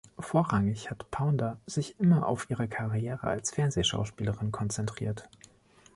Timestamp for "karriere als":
2.67-3.51